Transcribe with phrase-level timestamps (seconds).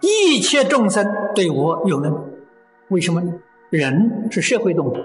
[0.00, 2.12] 一切众生对我有恩，
[2.88, 3.32] 为什么呢？
[3.70, 4.96] 人是社会动物，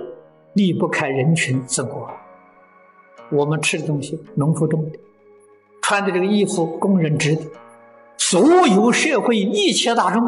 [0.54, 2.10] 离不开人群生活。
[3.32, 5.00] 我们吃的东西，农夫种的；
[5.82, 7.42] 穿的这个衣服，工人织的。
[8.18, 10.28] 所有社会一切大众，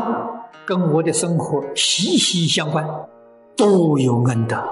[0.65, 2.87] 跟我的生活息息相关，
[3.55, 4.63] 都有恩德。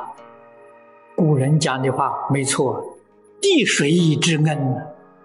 [1.16, 2.98] 古人讲的话没错
[3.42, 4.78] ，“地水之恩”。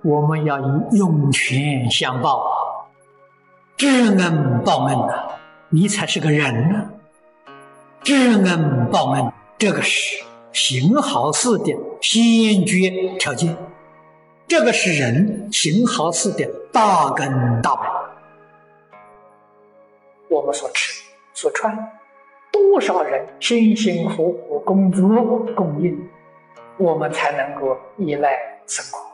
[0.02, 2.50] 我们要以涌泉相报啊！
[3.76, 5.32] 知恩报恩呐，
[5.68, 6.90] 你才是个人呢。
[8.02, 13.54] 知恩报恩，这个是行好事的先决条件。
[14.48, 17.86] 这个是人行好事的大根大本。
[20.30, 21.02] 我们所吃
[21.34, 21.76] 所穿，
[22.50, 25.06] 多少人辛辛苦苦工作
[25.54, 26.08] 供应，
[26.78, 28.30] 我们才能够依赖
[28.66, 29.09] 生活。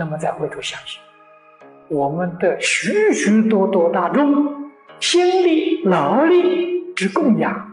[0.00, 0.98] 那么再回头想想，
[1.88, 7.70] 我们的许许多多大众心力劳力之供养，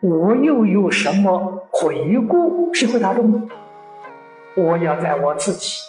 [0.00, 3.50] 我又有什么回顾社会大众？
[4.56, 5.82] 我要在我自己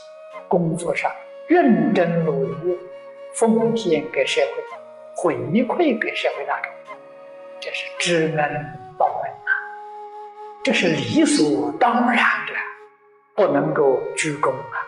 [0.50, 1.10] 工作上
[1.48, 2.78] 认真努力，
[3.34, 4.42] 奉献给社
[5.16, 6.70] 会，回馈给社会大众，
[7.62, 8.66] 这是知恩
[8.98, 9.50] 报恩啊！
[10.62, 12.54] 这是理所当然的，
[13.34, 14.83] 不能够鞠躬啊，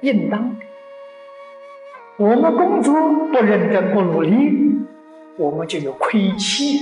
[0.00, 0.66] 应当的。
[2.16, 2.94] 我们工作
[3.30, 4.30] 不认真不努力，
[5.36, 6.78] 我们就有亏欠，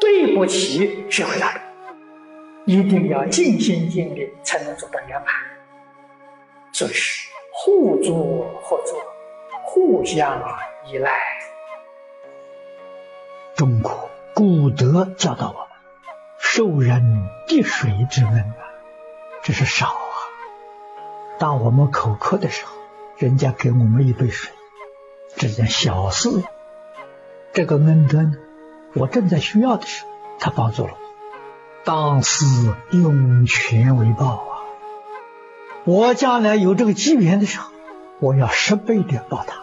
[0.00, 1.62] 对不起社会大众。
[2.64, 5.28] 一定要尽心尽力，才能做到圆满。
[6.70, 8.98] 这是互助合作，
[9.64, 10.38] 互相
[10.86, 11.12] 依赖。
[13.56, 15.68] 中国古德教导我们：
[16.38, 17.02] 受人
[17.46, 18.62] 滴水之恩啊，
[19.42, 20.07] 这是少。
[21.38, 22.72] 当我们口渴的时候，
[23.16, 24.52] 人家给我们一杯水，
[25.36, 26.42] 这件小事。
[27.52, 28.34] 这个恩德呢，
[28.94, 30.98] 我正在需要的时候，他帮助了我。
[31.84, 34.52] 当思涌泉为报啊！
[35.84, 37.70] 我将来有这个机缘的时候，
[38.18, 39.62] 我要十倍的报他，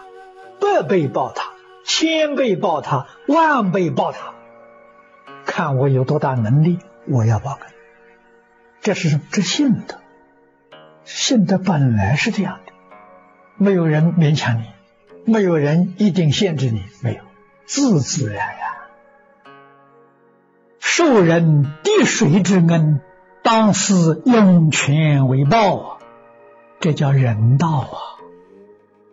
[0.60, 1.52] 百倍报他，
[1.84, 4.34] 千倍报他，万倍报他。
[5.46, 7.68] 看我有多大能力，我要报恩。
[8.82, 9.98] 这是这信德，
[11.06, 12.74] 信德本来是这样的，
[13.58, 14.66] 没有人勉强你，
[15.32, 17.22] 没有人一定限制你，没有，
[17.66, 18.66] 自自然然。
[20.80, 23.02] 受人滴水之恩，
[23.44, 25.98] 当思涌泉为报啊！
[26.80, 27.98] 这叫人道啊！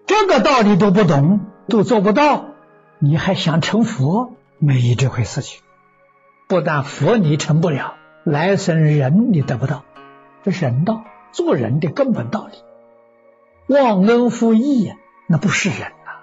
[0.06, 2.47] 这个道理都不懂，都做不到，
[2.98, 4.34] 你还想成佛？
[4.58, 5.60] 没这回事情。
[6.48, 9.84] 不但佛你成不了，来生人你得不到。
[10.42, 13.75] 这是人道，做人的根本道理。
[13.75, 14.97] 忘恩负义呀，
[15.28, 16.22] 那不是人呐！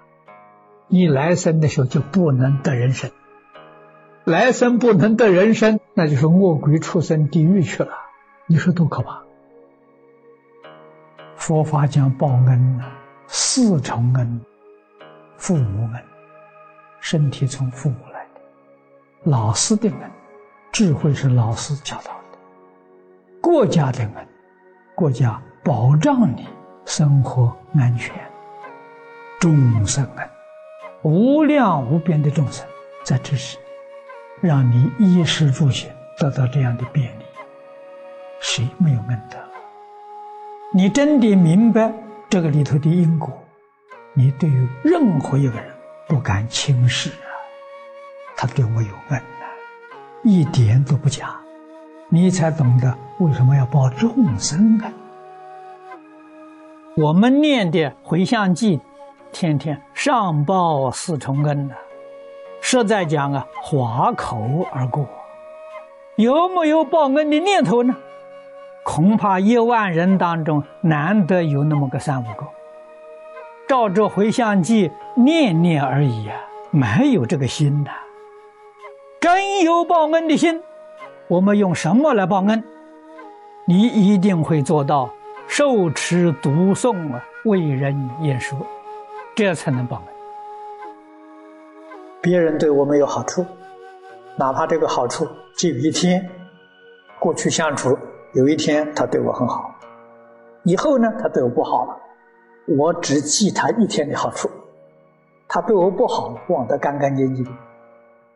[0.88, 3.12] 你来生的时候就不能得人生。
[4.26, 7.92] 来生不能得人生，那就是恶鬼出生地狱去了。
[8.46, 9.24] 你说多可怕！
[11.36, 12.86] 佛法讲报恩呢，
[13.26, 14.42] 四重恩：
[15.38, 16.04] 父母恩，
[17.00, 18.42] 身体从父母来的；
[19.24, 20.12] 老师的恩，
[20.72, 22.38] 智慧是老师教导的；
[23.42, 24.28] 国家的恩，
[25.00, 26.46] 国家保障你
[26.84, 28.14] 生活安全；
[29.40, 30.30] 众生啊，
[31.04, 32.68] 无量无边的众生
[33.06, 33.58] 在支持
[34.42, 34.50] 你。
[34.50, 37.24] 让你衣食住行得到这样的便利，
[38.42, 39.38] 谁没有恩德？
[40.74, 41.94] 你真的明白
[42.30, 43.32] 这个里头的因果，
[44.14, 45.74] 你对于任何一个人
[46.10, 47.32] 不敢轻视啊！
[48.36, 49.46] 他对我有恩呐，
[50.24, 51.40] 一点都不假，
[52.12, 54.92] 你才懂得为什么要报众生啊！
[56.98, 58.80] 我们念的回向记，
[59.32, 61.76] 天天上报四重恩呐。
[62.62, 64.38] 实在讲啊，划口
[64.72, 65.08] 而过，
[66.16, 67.96] 有没有报恩的念头呢？
[68.84, 72.48] 恐怕一万人当中难得有那么个三五个。
[73.68, 76.36] 照着回向记念念而已啊，
[76.72, 77.92] 没有这个心呐。
[79.20, 80.60] 真有报恩的心，
[81.30, 82.64] 我们用什么来报恩？
[83.66, 85.14] 你一定会做到
[85.46, 88.58] 受持读诵啊，为人言说，
[89.36, 90.06] 这才能报恩。
[92.20, 93.46] 别人对我们有好处，
[94.40, 96.28] 哪怕这个好处只有一天，
[97.20, 97.96] 过去相处
[98.34, 99.70] 有一天他对我很好，
[100.64, 101.96] 以后呢他对我不好了，
[102.76, 104.50] 我只记他一天的好处，
[105.48, 107.46] 他对我不好忘得干干净净，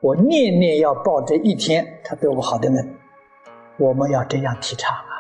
[0.04, 2.96] 我念念要报这一天他对我好的恩，
[3.78, 5.16] 我们要这样提倡啊，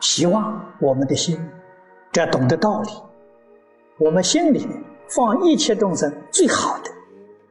[0.00, 1.38] 希望我们的心，
[2.10, 2.90] 这懂得道理，
[3.96, 4.66] 我们心里
[5.06, 6.90] 放一切众生最好的、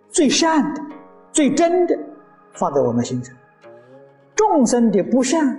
[0.10, 0.82] 最善的、
[1.32, 1.98] 最真的，
[2.52, 3.34] 放在我们心上。
[4.36, 5.58] 众生的不善，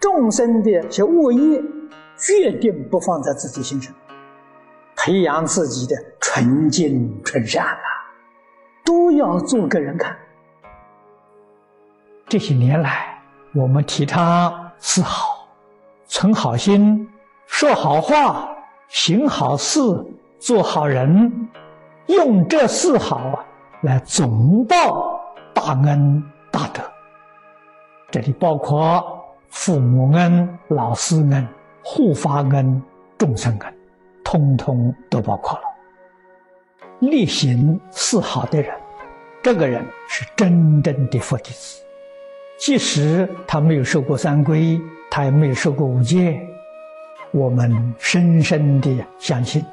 [0.00, 1.62] 众生的些恶业，
[2.18, 3.94] 决定不放在自己心上。
[4.96, 7.93] 培养自己的纯净纯善啊，
[8.84, 10.16] 都要做给人看。
[12.28, 13.18] 这些年来，
[13.54, 15.48] 我们提倡四好，
[16.06, 17.08] 存好心，
[17.46, 18.48] 说好话，
[18.88, 19.80] 行好事，
[20.38, 21.48] 做好人，
[22.06, 23.44] 用这四好啊
[23.82, 25.20] 来总报
[25.54, 26.82] 大恩大德。
[28.10, 31.48] 这里包括父母恩、老师恩、
[31.82, 32.82] 护法恩、
[33.16, 33.74] 众生恩。
[34.24, 35.64] 通通都包括了。
[37.10, 38.74] 力行四好的人，
[39.42, 41.82] 这个人是真正的佛弟子。
[42.58, 44.80] 即使他没有受过三皈，
[45.10, 46.40] 他也没有受过五戒，
[47.32, 49.64] 我们深深的相信，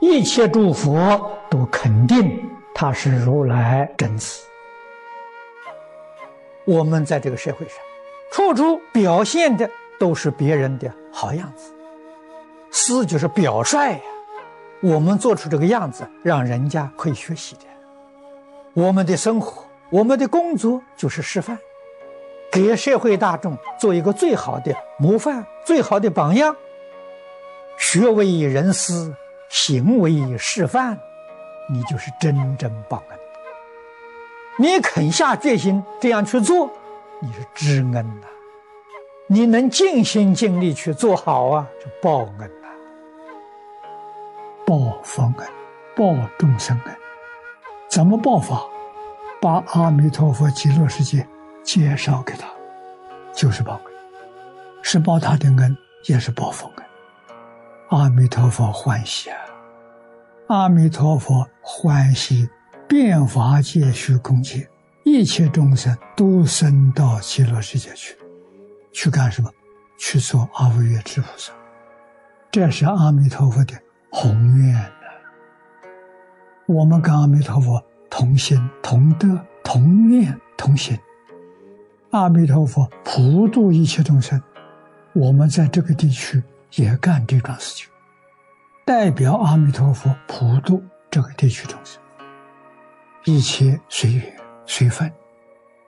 [0.00, 2.38] 一切诸佛都肯定
[2.74, 4.42] 他是如来真子。
[6.64, 7.78] 我们在这个社会上，
[8.30, 11.72] 处处表现的都是别人的好样子。
[12.70, 14.00] 四就是表率呀，
[14.80, 17.62] 我们做出这个样子，让人家可以学习的。
[18.74, 21.58] 我们的生活，我们的工作就是示范，
[22.52, 26.54] 给社会大众做一个最好的模范、最好的榜样。
[27.76, 29.14] 学为人师，
[29.48, 30.98] 行为示范，
[31.72, 33.18] 你就是真正报恩。
[34.58, 36.70] 你肯下决心这样去做，
[37.20, 38.26] 你是知恩呐。
[39.26, 42.50] 你能尽心尽力去做好啊，就报恩。
[44.98, 45.48] 报佛恩，
[45.94, 46.96] 报众生恩，
[47.88, 48.60] 怎么报法？
[49.40, 51.24] 把阿弥陀佛极乐世界
[51.62, 52.48] 介绍给他，
[53.32, 53.94] 就是报恩，
[54.82, 56.84] 是报他的恩，也是报佛恩。
[57.90, 59.38] 阿弥陀佛欢喜啊！
[60.48, 62.48] 阿弥陀佛欢喜，
[62.88, 64.68] 变法界、虚空界，
[65.04, 68.18] 一切众生都生到极乐世界去，
[68.90, 69.48] 去干什么？
[69.96, 71.52] 去做阿惟越之菩萨。
[72.50, 73.74] 这是阿弥陀佛的。
[74.10, 74.88] 宏愿呢？
[76.66, 80.98] 我们跟阿弥陀佛同心同德同愿同行。
[82.10, 84.42] 阿弥陀佛普度一切众生，
[85.12, 86.42] 我们在这个地区
[86.76, 87.88] 也干这桩事情，
[88.86, 92.00] 代表阿弥陀佛普度这个地区众生，
[93.24, 95.12] 一切随缘随分，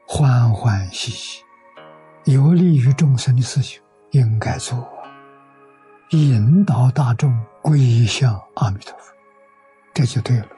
[0.06, 1.42] 欢欢喜喜，
[2.24, 3.80] 有利于众生的事情
[4.10, 4.86] 应该做，
[6.10, 7.34] 引导大众。
[7.62, 9.14] 皈向阿弥陀佛，
[9.92, 10.48] 这就对了。